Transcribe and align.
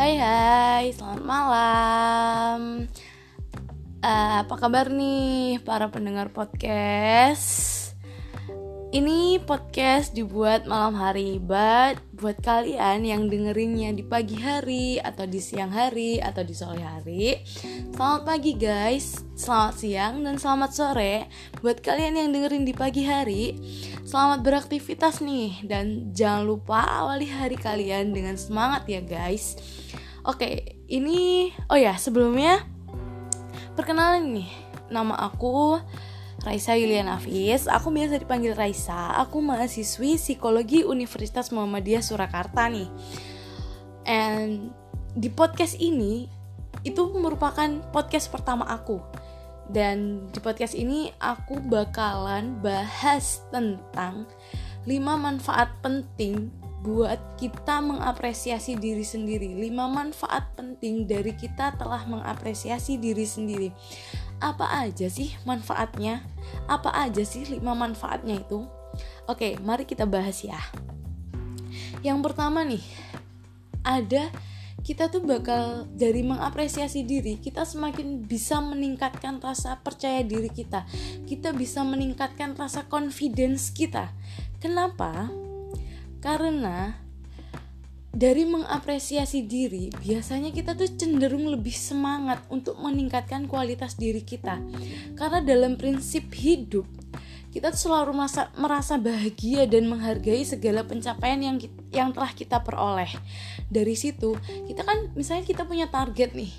Hai 0.00 0.16
hai, 0.16 0.96
selamat 0.96 1.20
malam. 1.28 2.88
Uh, 4.00 4.34
Apa 4.40 4.56
kabar 4.56 4.88
nih 4.88 5.60
para 5.60 5.92
pendengar 5.92 6.32
podcast? 6.32 7.92
Ini 8.96 9.44
podcast 9.44 10.16
dibuat 10.16 10.64
malam 10.64 10.96
hari, 10.96 11.36
but 11.36 12.00
buat 12.20 12.36
kalian 12.44 13.08
yang 13.08 13.32
dengerinnya 13.32 13.96
di 13.96 14.04
pagi 14.04 14.36
hari 14.36 15.00
atau 15.00 15.24
di 15.24 15.40
siang 15.40 15.72
hari 15.72 16.20
atau 16.20 16.44
di 16.44 16.52
sore 16.52 16.84
hari, 16.84 17.40
selamat 17.96 18.22
pagi 18.28 18.52
guys, 18.60 19.24
selamat 19.40 19.74
siang 19.80 20.14
dan 20.20 20.36
selamat 20.36 20.70
sore. 20.76 21.32
Buat 21.64 21.80
kalian 21.80 22.20
yang 22.20 22.28
dengerin 22.36 22.68
di 22.68 22.76
pagi 22.76 23.08
hari, 23.08 23.56
selamat 24.04 24.44
beraktivitas 24.44 25.24
nih 25.24 25.64
dan 25.64 26.12
jangan 26.12 26.44
lupa 26.44 26.84
awali 26.84 27.24
hari 27.24 27.56
kalian 27.56 28.12
dengan 28.12 28.36
semangat 28.36 28.84
ya 28.84 29.00
guys. 29.00 29.56
Oke, 30.28 30.76
ini 30.92 31.48
oh 31.72 31.80
ya 31.80 31.96
sebelumnya 31.96 32.60
perkenalan 33.80 34.28
nih, 34.28 34.50
nama 34.92 35.16
aku 35.24 35.80
Raisa 36.40 36.72
Yuliana 36.72 37.20
Hafiz, 37.20 37.68
aku 37.68 37.92
biasa 37.92 38.16
dipanggil 38.16 38.56
Raisa. 38.56 39.12
Aku 39.20 39.44
mahasiswi 39.44 40.16
psikologi 40.16 40.88
Universitas 40.88 41.52
Muhammadiyah 41.52 42.00
Surakarta 42.00 42.64
nih. 42.72 42.88
And 44.08 44.72
di 45.12 45.28
podcast 45.28 45.76
ini 45.76 46.32
itu 46.80 47.12
merupakan 47.12 47.84
podcast 47.92 48.32
pertama 48.32 48.64
aku. 48.72 49.04
Dan 49.68 50.32
di 50.32 50.40
podcast 50.40 50.72
ini 50.72 51.12
aku 51.20 51.60
bakalan 51.60 52.56
bahas 52.64 53.44
tentang 53.52 54.24
5 54.88 54.96
manfaat 55.20 55.68
penting 55.84 56.48
buat 56.80 57.20
kita 57.36 57.84
mengapresiasi 57.84 58.80
diri 58.80 59.04
sendiri. 59.04 59.52
5 59.60 59.76
manfaat 59.92 60.48
penting 60.56 61.04
dari 61.04 61.36
kita 61.36 61.76
telah 61.76 62.00
mengapresiasi 62.08 62.96
diri 62.96 63.28
sendiri 63.28 63.68
apa 64.40 64.66
aja 64.88 65.06
sih 65.06 65.36
manfaatnya? 65.44 66.24
Apa 66.66 66.90
aja 66.96 67.22
sih 67.22 67.44
lima 67.46 67.76
manfaatnya 67.76 68.40
itu? 68.40 68.64
Oke, 69.28 69.60
mari 69.62 69.86
kita 69.86 70.08
bahas 70.08 70.42
ya. 70.42 70.58
Yang 72.00 72.18
pertama 72.24 72.64
nih, 72.64 72.82
ada 73.84 74.32
kita 74.80 75.12
tuh 75.12 75.20
bakal 75.20 75.84
dari 75.92 76.24
mengapresiasi 76.24 77.04
diri, 77.04 77.36
kita 77.36 77.68
semakin 77.68 78.24
bisa 78.24 78.64
meningkatkan 78.64 79.36
rasa 79.38 79.76
percaya 79.84 80.24
diri 80.24 80.48
kita. 80.48 80.88
Kita 81.28 81.52
bisa 81.52 81.84
meningkatkan 81.84 82.56
rasa 82.56 82.88
confidence 82.88 83.68
kita. 83.70 84.08
Kenapa? 84.56 85.28
Karena 86.24 86.96
dari 88.10 88.42
mengapresiasi 88.42 89.46
diri, 89.46 89.86
biasanya 90.02 90.50
kita 90.50 90.74
tuh 90.74 90.90
cenderung 90.98 91.46
lebih 91.46 91.74
semangat 91.74 92.42
untuk 92.50 92.74
meningkatkan 92.82 93.46
kualitas 93.46 93.94
diri 93.94 94.26
kita. 94.26 94.58
Karena 95.14 95.38
dalam 95.38 95.78
prinsip 95.78 96.26
hidup, 96.34 96.90
kita 97.54 97.70
tuh 97.74 97.90
selalu 97.90 98.14
merasa, 98.14 98.50
merasa 98.58 98.94
bahagia 98.98 99.66
dan 99.66 99.86
menghargai 99.90 100.42
segala 100.46 100.86
pencapaian 100.86 101.38
yang 101.38 101.56
yang 101.90 102.10
telah 102.10 102.30
kita 102.34 102.62
peroleh. 102.62 103.10
Dari 103.70 103.94
situ, 103.94 104.34
kita 104.66 104.82
kan 104.82 105.14
misalnya 105.14 105.46
kita 105.46 105.62
punya 105.66 105.86
target 105.86 106.34
nih. 106.34 106.50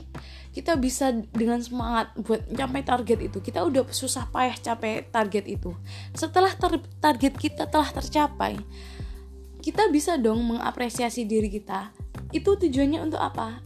Kita 0.51 0.75
bisa 0.75 1.15
dengan 1.31 1.63
semangat 1.63 2.11
buat 2.19 2.43
mencapai 2.47 2.83
target 2.83 3.19
itu. 3.23 3.39
Kita 3.39 3.63
udah 3.63 3.87
susah 3.87 4.27
payah 4.35 4.55
capai 4.59 5.07
target 5.07 5.47
itu. 5.47 5.71
Setelah 6.11 6.51
tar 6.59 6.75
target 6.99 7.39
kita 7.39 7.71
telah 7.71 7.87
tercapai, 7.87 8.59
kita 9.61 9.87
bisa 9.93 10.17
dong 10.17 10.41
mengapresiasi 10.43 11.29
diri 11.29 11.47
kita. 11.47 11.93
Itu 12.33 12.57
tujuannya 12.57 12.99
untuk 13.05 13.21
apa? 13.21 13.61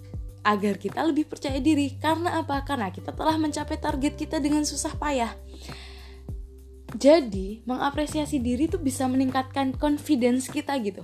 Agar 0.46 0.78
kita 0.78 1.02
lebih 1.02 1.26
percaya 1.26 1.58
diri. 1.64 1.96
Karena 1.98 2.44
apa? 2.44 2.62
Karena 2.68 2.92
kita 2.92 3.16
telah 3.16 3.40
mencapai 3.40 3.80
target 3.80 4.14
kita 4.19 4.38
dengan 4.44 4.68
susah 4.68 4.94
payah. 5.00 5.31
Jadi, 6.96 7.66
mengapresiasi 7.68 8.40
diri 8.40 8.72
itu 8.72 8.80
bisa 8.80 9.08
meningkatkan 9.08 9.75
confidence 9.75 10.47
kita 10.47 10.75
gitu. 10.80 11.03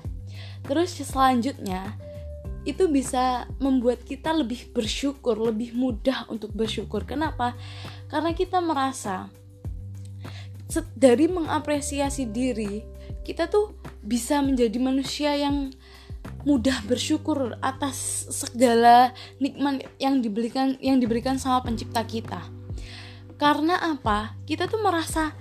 Terus 0.63 0.95
selanjutnya, 0.95 1.99
itu 2.63 2.85
bisa 2.87 3.49
membuat 3.57 4.05
kita 4.05 4.31
lebih 4.31 4.69
bersyukur, 4.71 5.33
lebih 5.35 5.73
mudah 5.73 6.29
untuk 6.29 6.53
bersyukur. 6.53 7.03
Kenapa? 7.03 7.57
Karena 8.07 8.31
kita 8.37 8.61
merasa 8.61 9.27
dari 10.95 11.27
mengapresiasi 11.27 12.29
diri, 12.31 12.85
kita 13.27 13.51
tuh 13.51 13.80
bisa 14.01 14.41
menjadi 14.41 14.77
manusia 14.81 15.33
yang 15.37 15.73
mudah 16.41 16.81
bersyukur 16.89 17.53
atas 17.61 18.25
segala 18.33 19.13
nikmat 19.37 19.85
yang 20.01 20.21
diberikan 20.21 20.77
yang 20.81 20.97
diberikan 20.97 21.37
sama 21.37 21.61
pencipta 21.61 22.01
kita. 22.05 22.41
Karena 23.37 23.77
apa? 23.77 24.37
Kita 24.45 24.69
tuh 24.69 24.81
merasa 24.81 25.33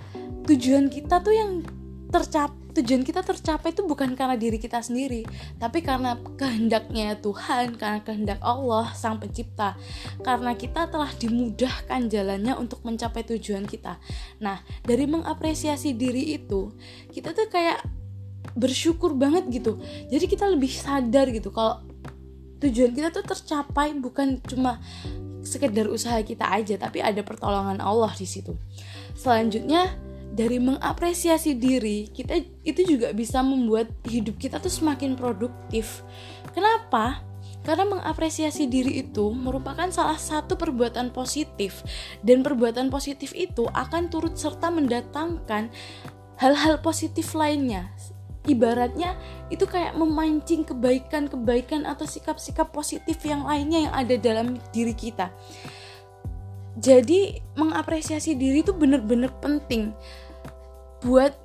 tujuan 0.49 0.89
kita 0.89 1.21
tuh 1.21 1.33
yang 1.33 1.61
tercap 2.09 2.53
tujuan 2.71 3.03
kita 3.03 3.19
tercapai 3.21 3.75
itu 3.75 3.83
bukan 3.83 4.15
karena 4.15 4.39
diri 4.39 4.55
kita 4.55 4.79
sendiri, 4.79 5.27
tapi 5.59 5.83
karena 5.83 6.15
kehendaknya 6.39 7.19
Tuhan, 7.19 7.75
karena 7.75 7.99
kehendak 7.99 8.39
Allah 8.39 8.95
Sang 8.95 9.19
Pencipta. 9.19 9.75
Karena 10.23 10.55
kita 10.55 10.87
telah 10.87 11.11
dimudahkan 11.11 12.07
jalannya 12.07 12.55
untuk 12.55 12.81
mencapai 12.87 13.27
tujuan 13.27 13.67
kita. 13.67 13.99
Nah, 14.39 14.63
dari 14.87 15.03
mengapresiasi 15.03 15.93
diri 15.93 16.39
itu, 16.39 16.71
kita 17.11 17.35
tuh 17.35 17.51
kayak 17.51 17.83
bersyukur 18.57 19.15
banget 19.15 19.47
gitu. 19.51 19.79
Jadi 20.11 20.25
kita 20.27 20.47
lebih 20.47 20.71
sadar 20.71 21.29
gitu 21.31 21.51
kalau 21.51 21.83
tujuan 22.61 22.93
kita 22.93 23.09
tuh 23.09 23.25
tercapai 23.25 23.97
bukan 23.97 24.37
cuma 24.45 24.77
sekedar 25.41 25.89
usaha 25.89 26.21
kita 26.21 26.45
aja 26.45 26.77
tapi 26.77 27.01
ada 27.01 27.25
pertolongan 27.25 27.81
Allah 27.81 28.13
di 28.13 28.29
situ. 28.29 28.53
Selanjutnya 29.17 29.89
dari 30.31 30.63
mengapresiasi 30.63 31.59
diri 31.59 32.07
kita 32.07 32.39
itu 32.63 32.81
juga 32.87 33.11
bisa 33.11 33.43
membuat 33.43 33.91
hidup 34.07 34.39
kita 34.39 34.61
tuh 34.61 34.71
semakin 34.71 35.19
produktif. 35.19 36.05
Kenapa? 36.55 37.25
Karena 37.61 37.85
mengapresiasi 37.85 38.65
diri 38.65 39.05
itu 39.05 39.29
merupakan 39.37 39.85
salah 39.93 40.17
satu 40.17 40.57
perbuatan 40.57 41.13
positif 41.13 41.85
dan 42.25 42.41
perbuatan 42.41 42.89
positif 42.89 43.37
itu 43.37 43.69
akan 43.69 44.09
turut 44.09 44.33
serta 44.33 44.73
mendatangkan 44.73 45.69
hal-hal 46.41 46.81
positif 46.81 47.37
lainnya 47.37 47.93
ibaratnya 48.49 49.13
itu 49.53 49.67
kayak 49.69 49.93
memancing 49.93 50.65
kebaikan-kebaikan 50.65 51.85
atau 51.85 52.09
sikap-sikap 52.09 52.73
positif 52.73 53.21
yang 53.21 53.45
lainnya 53.45 53.89
yang 53.89 53.93
ada 53.93 54.15
dalam 54.17 54.57
diri 54.73 54.95
kita. 54.97 55.29
Jadi 56.79 57.37
mengapresiasi 57.59 58.33
diri 58.39 58.63
itu 58.63 58.71
benar-benar 58.71 59.29
penting 59.43 59.91
buat 61.03 61.35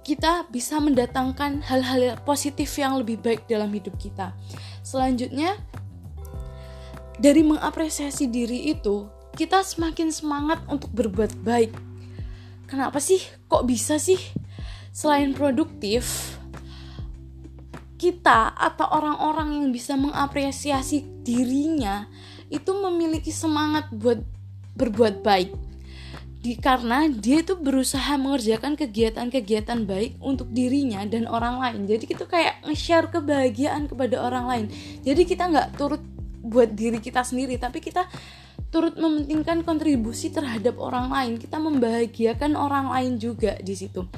kita 0.00 0.48
bisa 0.48 0.80
mendatangkan 0.80 1.60
hal-hal 1.62 2.16
positif 2.24 2.72
yang 2.80 2.96
lebih 2.96 3.20
baik 3.20 3.44
dalam 3.46 3.68
hidup 3.70 3.94
kita. 4.00 4.32
Selanjutnya 4.80 5.60
dari 7.20 7.44
mengapresiasi 7.44 8.32
diri 8.32 8.72
itu 8.72 9.06
kita 9.36 9.60
semakin 9.62 10.08
semangat 10.10 10.64
untuk 10.66 10.90
berbuat 10.96 11.44
baik. 11.44 11.76
Kenapa 12.66 12.98
sih? 12.98 13.20
Kok 13.46 13.66
bisa 13.68 14.00
sih? 14.00 14.18
Selain 14.90 15.30
produktif, 15.36 16.29
kita 18.00 18.56
atau 18.56 18.88
orang-orang 18.88 19.60
yang 19.60 19.66
bisa 19.68 19.92
mengapresiasi 19.92 21.04
dirinya 21.20 22.08
itu 22.48 22.72
memiliki 22.72 23.28
semangat 23.28 23.92
buat 23.92 24.24
berbuat 24.72 25.20
baik. 25.20 25.52
Di 26.40 26.56
karena 26.56 27.04
dia 27.04 27.44
itu 27.44 27.52
berusaha 27.60 28.16
mengerjakan 28.16 28.72
kegiatan-kegiatan 28.72 29.84
baik 29.84 30.16
untuk 30.24 30.48
dirinya 30.48 31.04
dan 31.04 31.28
orang 31.28 31.60
lain. 31.60 31.84
Jadi 31.84 32.08
kita 32.08 32.24
kayak 32.24 32.64
nge-share 32.64 33.12
kebahagiaan 33.12 33.92
kepada 33.92 34.16
orang 34.24 34.48
lain. 34.48 34.66
Jadi 35.04 35.28
kita 35.28 35.52
nggak 35.52 35.76
turut 35.76 36.00
buat 36.40 36.72
diri 36.72 36.96
kita 37.04 37.20
sendiri 37.20 37.60
tapi 37.60 37.84
kita 37.84 38.08
turut 38.72 38.96
mementingkan 38.96 39.60
kontribusi 39.60 40.32
terhadap 40.32 40.80
orang 40.80 41.12
lain. 41.12 41.32
Kita 41.36 41.60
membahagiakan 41.60 42.56
orang 42.56 42.88
lain 42.88 43.20
juga 43.20 43.60
di 43.60 43.76
situ 43.76 44.08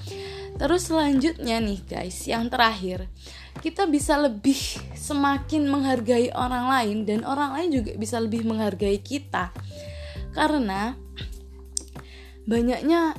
terus 0.62 0.86
selanjutnya 0.86 1.58
nih 1.58 1.82
guys 1.82 2.22
yang 2.30 2.46
terakhir 2.46 3.10
kita 3.58 3.82
bisa 3.90 4.14
lebih 4.14 4.54
semakin 4.94 5.66
menghargai 5.66 6.30
orang 6.30 6.70
lain 6.70 6.96
dan 7.02 7.26
orang 7.26 7.58
lain 7.58 7.82
juga 7.82 7.98
bisa 7.98 8.22
lebih 8.22 8.46
menghargai 8.46 9.02
kita 9.02 9.50
karena 10.30 10.94
banyaknya 12.46 13.18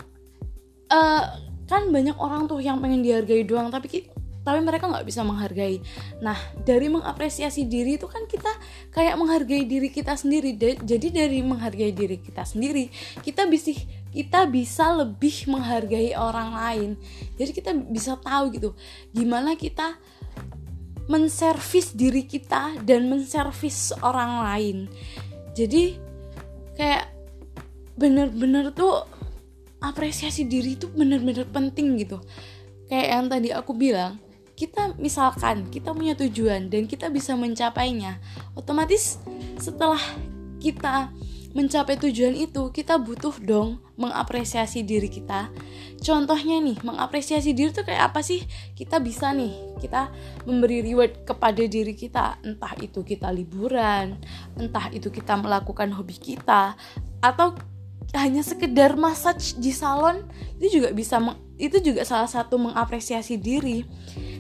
uh, 0.88 1.24
kan 1.68 1.92
banyak 1.92 2.16
orang 2.16 2.48
tuh 2.48 2.64
yang 2.64 2.80
pengen 2.80 3.04
dihargai 3.04 3.44
doang 3.44 3.68
tapi 3.68 4.08
tapi 4.44 4.60
mereka 4.60 4.92
nggak 4.92 5.08
bisa 5.08 5.24
menghargai. 5.24 5.80
Nah, 6.20 6.36
dari 6.68 6.92
mengapresiasi 6.92 7.64
diri 7.64 7.96
itu 7.96 8.12
kan 8.12 8.28
kita 8.28 8.52
kayak 8.92 9.16
menghargai 9.16 9.64
diri 9.64 9.88
kita 9.88 10.20
sendiri. 10.20 10.60
Jadi 10.60 11.16
dari 11.16 11.40
menghargai 11.40 11.96
diri 11.96 12.20
kita 12.20 12.44
sendiri, 12.44 12.92
kita 13.24 13.48
bisa 13.48 13.72
kita 14.14 14.46
bisa 14.46 14.94
lebih 14.94 15.50
menghargai 15.50 16.14
orang 16.14 16.54
lain. 16.54 16.90
Jadi 17.36 17.52
kita 17.52 17.74
bisa 17.74 18.16
tahu 18.22 18.54
gitu 18.54 18.70
gimana 19.12 19.58
kita 19.58 19.98
menservis 21.08 21.92
diri 21.92 22.24
kita 22.24 22.80
dan 22.84 23.12
menservis 23.12 23.92
orang 24.00 24.40
lain 24.40 24.78
jadi 25.54 26.00
kayak 26.80 27.12
bener-bener 28.00 28.72
tuh 28.72 29.04
apresiasi 29.84 30.48
diri 30.48 30.80
itu 30.80 30.88
bener-bener 30.90 31.44
penting 31.52 32.00
gitu 32.00 32.24
kayak 32.88 33.08
yang 33.20 33.26
tadi 33.28 33.50
aku 33.52 33.76
bilang 33.76 34.18
kita 34.54 34.96
misalkan 34.96 35.68
kita 35.68 35.92
punya 35.92 36.16
tujuan 36.16 36.72
dan 36.72 36.88
kita 36.88 37.12
bisa 37.12 37.36
mencapainya 37.36 38.22
otomatis 38.56 39.20
setelah 39.60 40.00
kita 40.64 41.12
mencapai 41.54 42.02
tujuan 42.02 42.34
itu 42.34 42.74
kita 42.74 42.98
butuh 42.98 43.38
dong 43.38 43.78
mengapresiasi 43.96 44.82
diri 44.82 45.06
kita. 45.06 45.54
Contohnya 46.02 46.58
nih 46.60 46.82
mengapresiasi 46.82 47.54
diri 47.54 47.70
tuh 47.70 47.86
kayak 47.86 48.12
apa 48.12 48.26
sih? 48.26 48.42
Kita 48.74 48.98
bisa 48.98 49.32
nih 49.32 49.78
kita 49.78 50.10
memberi 50.50 50.82
reward 50.82 51.24
kepada 51.24 51.62
diri 51.64 51.94
kita. 51.94 52.42
Entah 52.42 52.74
itu 52.82 53.06
kita 53.06 53.30
liburan 53.30 54.18
entah 54.58 54.90
itu 54.90 55.14
kita 55.14 55.38
melakukan 55.38 55.94
hobi 55.94 56.18
kita 56.18 56.74
atau 57.22 57.54
hanya 58.14 58.46
sekedar 58.46 58.94
massage 58.94 59.58
di 59.58 59.74
salon 59.74 60.22
itu 60.62 60.82
juga 60.82 60.94
bisa 60.94 61.18
itu 61.58 61.78
juga 61.82 62.02
salah 62.06 62.30
satu 62.30 62.58
mengapresiasi 62.58 63.38
diri. 63.38 63.86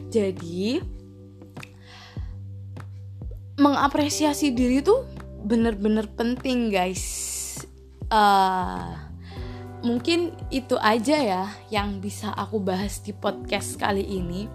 Jadi 0.10 0.81
mengapresiasi 3.57 4.50
diri 4.50 4.81
tuh 4.81 5.06
bener-bener 5.44 6.07
penting 6.16 6.72
guys. 6.72 7.04
Uh, 8.07 8.95
mungkin 9.84 10.31
itu 10.48 10.80
aja 10.80 11.19
ya 11.19 11.44
yang 11.68 12.00
bisa 12.00 12.31
aku 12.31 12.63
bahas 12.63 13.04
di 13.04 13.12
podcast 13.12 13.75
kali 13.75 14.01
ini. 14.01 14.48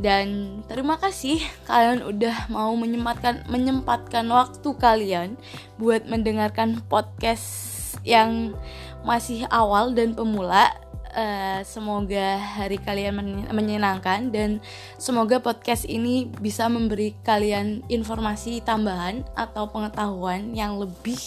Dan 0.00 0.60
terima 0.64 0.96
kasih 0.96 1.44
kalian 1.68 2.00
udah 2.04 2.48
mau 2.48 2.72
menyempatkan 2.72 3.44
menyempatkan 3.52 4.24
waktu 4.32 4.68
kalian 4.80 5.28
buat 5.76 6.08
mendengarkan 6.08 6.80
podcast 6.88 7.76
yang 8.06 8.56
masih 9.04 9.44
awal 9.52 9.92
dan 9.92 10.16
pemula 10.16 10.72
Uh, 11.10 11.66
semoga 11.66 12.38
hari 12.38 12.78
kalian 12.78 13.18
menyenangkan 13.50 14.30
dan 14.30 14.62
semoga 14.94 15.42
podcast 15.42 15.82
ini 15.90 16.30
bisa 16.30 16.70
memberi 16.70 17.18
kalian 17.26 17.82
informasi 17.90 18.62
tambahan 18.62 19.26
atau 19.34 19.66
pengetahuan 19.74 20.54
yang 20.54 20.78
lebih 20.78 21.18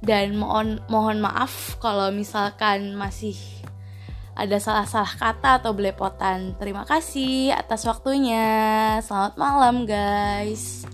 dan 0.00 0.32
mohon 0.32 0.80
mohon 0.88 1.20
maaf 1.20 1.76
kalau 1.76 2.08
misalkan 2.08 2.96
masih 2.96 3.36
ada 4.32 4.56
salah-salah 4.56 5.12
kata 5.20 5.60
atau 5.60 5.76
belepotan. 5.76 6.56
Terima 6.56 6.88
kasih 6.88 7.52
atas 7.52 7.84
waktunya. 7.84 8.96
Selamat 9.04 9.36
malam, 9.36 9.84
guys. 9.84 10.88